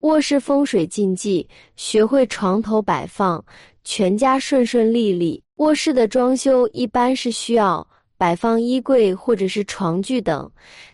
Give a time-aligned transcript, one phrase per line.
[0.00, 1.46] 卧室风水禁忌：
[1.76, 3.44] 学会床头摆放，
[3.84, 5.42] 全家顺顺利利。
[5.56, 7.86] 卧室的装修一般是需要
[8.16, 10.50] 摆放衣柜或者是床具等。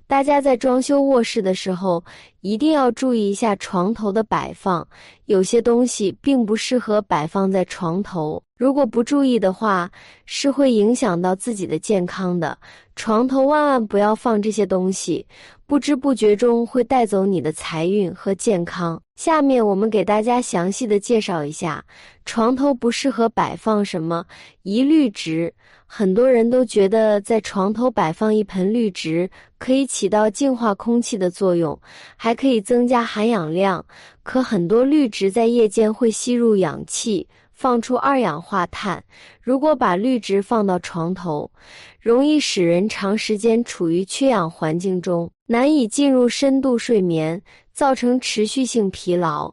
[0.08, 2.02] 大家在装修卧室的时候，
[2.40, 4.86] 一定要注意一下床头的摆放。
[5.26, 9.90] 有些东西并不适合摆放在床头，如果不注意的话，
[10.24, 12.56] 是会影响到自己的健康的。
[12.94, 15.26] 床头万万不要放这些东西，
[15.66, 18.98] 不知不觉中会带走你的财运和健康。
[19.16, 21.84] 下面我们给大家详细的介绍一下，
[22.24, 24.24] 床头不适合摆放什么。
[24.62, 25.52] 一绿植，
[25.86, 31.78] 很多人都觉得在床头摆放一盆绿植可以起到净化空气的作用，
[32.16, 33.84] 还可以增加含氧量。
[34.22, 39.02] 可很多绿植在夜间会吸入氧气，放出二氧化碳。
[39.40, 41.50] 如果把绿植放到床头，
[41.98, 47.40] 容易使人长时间处于缺氧环境中，难以进入深度睡眠，
[47.72, 49.52] 造成持续性疲劳。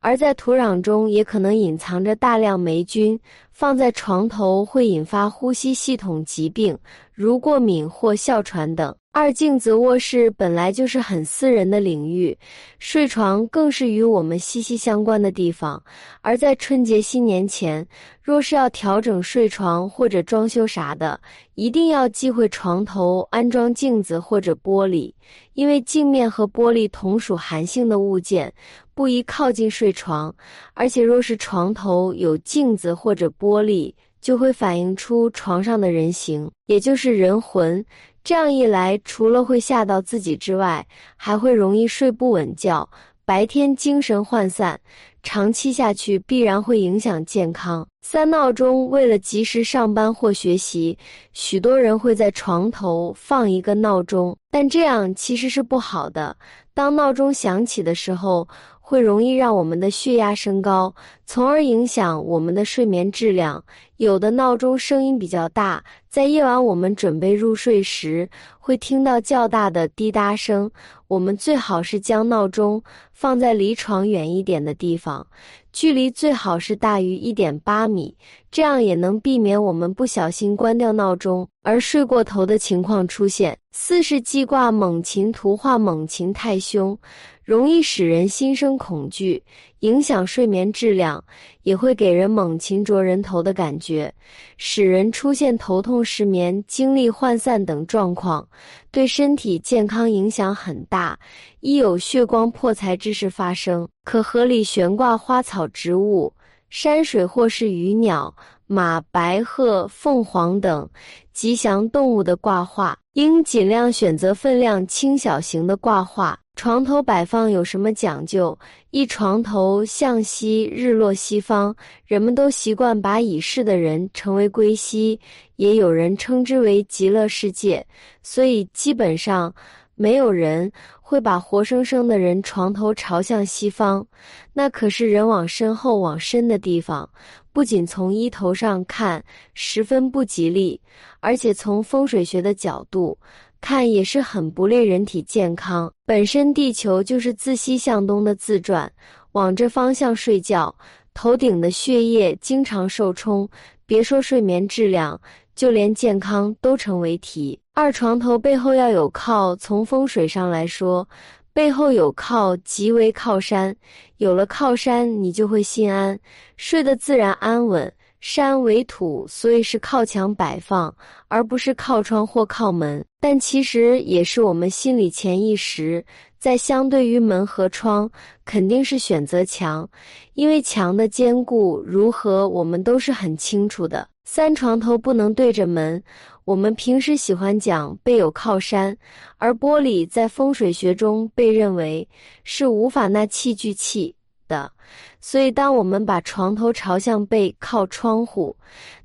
[0.00, 3.18] 而在土壤中也可能隐藏着大量霉菌，
[3.50, 6.78] 放在床头会引发呼吸系统疾病，
[7.12, 8.94] 如过敏或哮喘等。
[9.20, 12.38] 二镜子卧室本来就是很私人的领域，
[12.78, 15.82] 睡床更是与我们息息相关的地方。
[16.20, 17.84] 而在春节新年前，
[18.22, 21.20] 若是要调整睡床或者装修啥的，
[21.56, 25.12] 一定要忌讳床头安装镜子或者玻璃，
[25.54, 28.54] 因为镜面和玻璃同属寒性的物件，
[28.94, 30.32] 不宜靠近睡床。
[30.74, 37.84] 而且若是床头有镜子或者玻璃，就会反映出床上的人形，也就是人魂。
[38.24, 40.86] 这样一来，除了会吓到自己之外，
[41.16, 42.88] 还会容易睡不稳觉，
[43.24, 44.78] 白天精神涣散，
[45.22, 47.86] 长期下去必然会影响健康。
[48.02, 50.96] 三闹钟为了及时上班或学习，
[51.32, 56.36] 许多人会在床头放一个闹钟，但这样其实是不好的。
[56.72, 58.46] 当闹钟响起的时候，
[58.88, 60.94] 会容易让我们的血压升高，
[61.26, 63.62] 从而影响我们的睡眠质量。
[63.98, 68.26] 有的闹钟声音比较大，在夜晚我们准备入睡时，
[68.58, 70.70] 会听到较大的滴答声。
[71.06, 72.82] 我们最好是将闹钟
[73.12, 75.26] 放在离床远一点的地方，
[75.70, 78.16] 距离最好是大于一点八米，
[78.50, 83.58] 这样也能避免我们不小心关掉闹钟而睡过头的情况出现。
[83.72, 86.98] 四是记挂猛禽图画，猛禽太凶。
[87.48, 89.42] 容易使人心生恐惧，
[89.78, 91.24] 影响睡眠质量，
[91.62, 94.12] 也会给人猛禽啄人头的感觉，
[94.58, 98.46] 使人出现头痛、失眠、精力涣散等状况，
[98.90, 101.18] 对身体健康影响很大。
[101.60, 106.30] 一有血光破财之事发生，可合理悬挂花草植物、
[106.68, 110.86] 山水或是鱼鸟、马、白鹤、凤凰等
[111.32, 116.38] 吉祥动物的挂画，应尽量选择分量轻小型的挂画。
[116.58, 118.58] 床头摆放有什么讲究？
[118.90, 121.72] 一床头向西，日落西方，
[122.04, 125.20] 人们都习惯把已逝的人称为归西，
[125.54, 127.86] 也有人称之为极乐世界，
[128.24, 129.54] 所以基本上
[129.94, 130.68] 没有人
[131.00, 134.04] 会把活生生的人床头朝向西方，
[134.52, 137.08] 那可是人往身后往深的地方，
[137.52, 140.80] 不仅从衣头上看十分不吉利，
[141.20, 143.16] 而且从风水学的角度。
[143.60, 145.92] 看也是很不利人体健康。
[146.06, 148.90] 本身地球就是自西向东的自转，
[149.32, 150.74] 往这方向睡觉，
[151.12, 153.48] 头顶的血液经常受冲，
[153.84, 155.20] 别说睡眠质量，
[155.54, 157.58] 就连健康都成为题。
[157.74, 161.08] 二床头背后要有靠，从风水上来说，
[161.52, 163.74] 背后有靠即为靠山，
[164.16, 166.18] 有了靠山，你就会心安，
[166.56, 167.92] 睡得自然安稳。
[168.20, 170.94] 山为土，所以是靠墙摆放，
[171.28, 173.04] 而不是靠窗或靠门。
[173.20, 176.04] 但其实也是我们心理潜意识，
[176.38, 178.10] 在相对于门和窗，
[178.44, 179.88] 肯定是选择墙，
[180.34, 184.08] 因为墙的坚固如何，我们都是很清楚的。
[184.24, 186.02] 三床头不能对着门，
[186.44, 188.96] 我们平时喜欢讲背有靠山，
[189.38, 192.06] 而玻璃在风水学中被认为
[192.44, 194.14] 是无法纳器具气
[194.48, 194.72] 的。
[195.20, 198.56] 所以，当我们把床头朝向背靠窗户，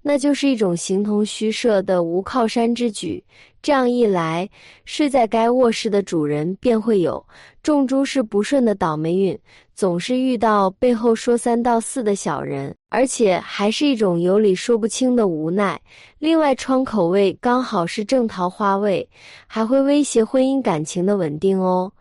[0.02, 3.24] 那就是一种形同虚设的无靠山之举。
[3.62, 4.50] 这样一来，
[4.84, 7.26] 睡在该卧室的主人便会有
[7.62, 9.40] 中诸事不顺的倒霉运，
[9.74, 15.80] 总是遇到背后说三道四的小人，而且还是一种有理说不清的无奈。
[16.20, 19.10] 另外，窗口位刚好是正桃花位，
[19.48, 21.92] 还会威胁婚姻感情的稳定哦。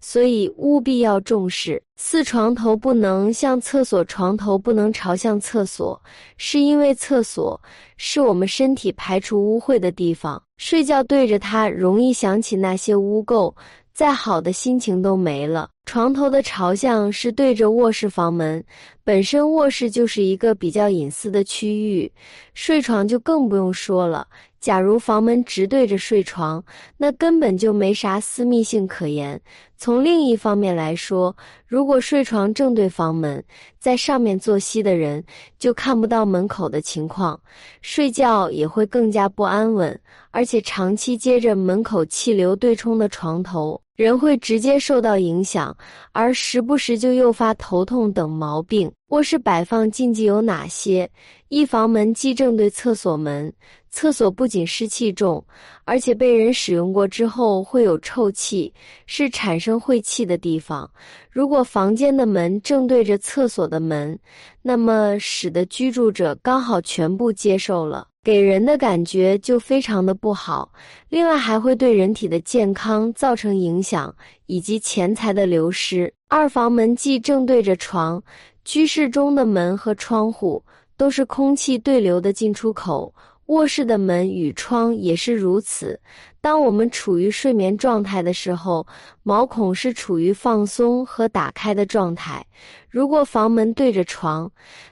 [0.00, 1.82] 所以务必要重视。
[1.96, 6.00] 四床头不能向厕所，床头不能朝向厕所，
[6.36, 7.60] 是因为厕所
[7.96, 13.54] 是我们身体排除污秽的地方，睡觉对着它容易想起那些污垢，
[13.92, 15.68] 再好的心情都没了。
[15.84, 18.64] 床头的朝向是对着卧室房门，
[19.02, 22.10] 本身卧室就是一个比较隐私的区域，
[22.54, 24.26] 睡床就更不用说了。
[24.60, 26.62] 假如房门直对着睡床，
[26.98, 29.40] 那根本就没啥私密性可言。
[29.78, 31.34] 从另一方面来说，
[31.66, 33.42] 如果睡床正对房门，
[33.78, 35.24] 在上面作息的人
[35.58, 37.40] 就看不到门口的情况，
[37.80, 39.98] 睡觉也会更加不安稳。
[40.30, 45.74] 而且长期接着门口气流对冲的床头，人会直接受到影响，
[46.12, 48.92] 而时不时就诱发头痛等毛病。
[49.08, 51.10] 卧室摆放禁忌有哪些？
[51.48, 53.52] 一房门既正对厕所门。
[53.90, 55.44] 厕所不仅湿气重，
[55.84, 58.72] 而且被人使用过之后会有臭气，
[59.06, 60.88] 是产生晦气的地方。
[61.30, 64.18] 如果房间的门正对着厕所的门，
[64.62, 70.70] 那么使得居住者刚好全部接受了，给人的感觉就非常的不好。
[71.08, 74.14] 另外还会对人体的健康造成影响，
[74.46, 76.12] 以及钱财的流失。
[76.28, 78.22] 二房门既正对着床，
[78.64, 80.62] 居室中的门和窗户
[80.96, 83.12] 都是空气对流的进出口。
[83.50, 85.98] 卧室的门与窗也是如此。
[86.40, 88.86] 当我们处于睡眠状态的时候，
[89.24, 92.46] 毛孔是处于放松和打开的状态。
[92.88, 94.48] 如果房门对着床，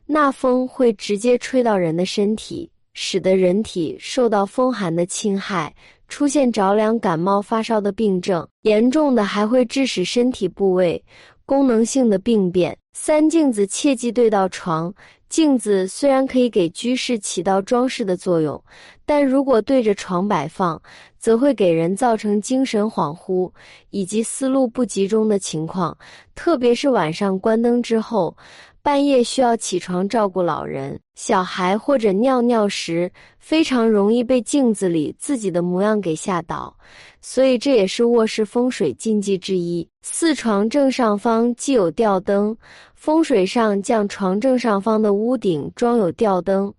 [0.06, 5.72] 那风会直接吹到人的身体，使得人体受到风寒的侵害，
[6.08, 11.00] 出现着凉、感冒、发烧的病症，严重的还会致使身体部位
[11.46, 12.76] 功能性的病变。
[12.93, 14.93] 三镜子切忌对到床。
[15.28, 18.62] 镜子虽然可以给居室起到装饰的作用，
[19.08, 20.78] 但如果对着床摆放，
[21.19, 23.50] 则会给人造成精神恍惚
[23.88, 25.96] 以及思路不集中的情况。
[26.34, 28.37] 特别是晚上关灯之后，
[28.82, 36.76] 半夜需要起床照顾老人、小孩或者尿尿时，非常容易被镜子里自己的模样给吓倒。
[37.22, 39.88] 所以这也是卧室风水禁忌之一。
[40.02, 42.54] 四床正上方既有吊灯。
[42.94, 46.72] 风水上将床正上方的屋顶装有吊灯，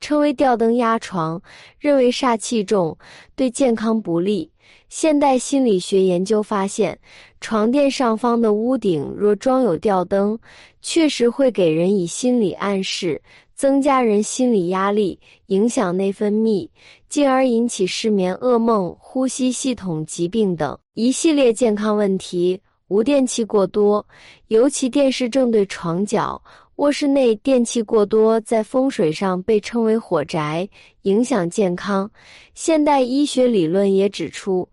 [0.00, 1.40] 称为吊灯压床，
[1.84, 2.96] 认为煞气重，
[3.36, 4.50] 对健康不利。
[4.88, 6.98] 现代心理学研究发现，
[7.42, 10.38] 床垫上方的屋顶若装有吊灯，
[10.80, 13.20] 确实会给人以心理暗示，
[13.54, 16.66] 增加人心理压力，影响内分泌，
[17.10, 22.58] 进而引起失眠、噩梦、呼吸系统疾病等一系列健康问题。
[22.88, 24.06] 无电器过多，
[24.48, 26.40] 尤其电视正对床角、
[26.76, 30.68] 卧室内电器过多，在风水上被称为火宅，
[31.02, 32.10] 影响健康。
[32.52, 34.68] 现代医学理论也指出，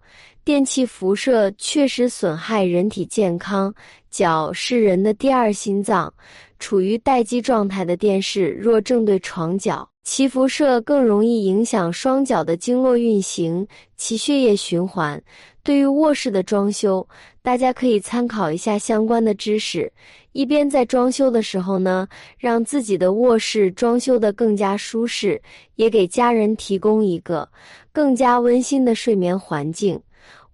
[0.52, 3.74] 电器辐射确实损害人体健康。
[4.10, 6.14] 脚是人的第二心脏，
[6.60, 13.66] 处于待机状态的电视若正对床角，其辐射更容易影响双脚的经络运行，
[13.96, 15.24] 其血液循环。
[15.64, 17.08] 对于卧室的装修，
[17.42, 19.90] 大家可以参考一下相关的知识，
[20.34, 22.06] 一边在装修的时候呢，
[22.38, 25.42] 让自己的卧室装修的更加舒适，
[25.76, 27.48] 也给家人提供一个
[27.94, 29.98] 更加温馨的睡眠环境。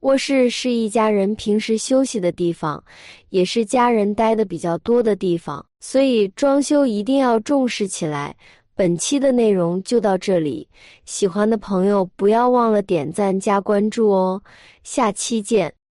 [0.02, 2.84] 卧室是一家人平时休息的地方，
[3.30, 8.36] 也是家人待的比较多的地方，所以装修一定要重视起来。
[8.76, 10.68] 本期的内容就到这里，
[11.06, 14.44] 喜欢的朋友不要忘了点赞加关注哦，
[14.84, 15.77] 下期见。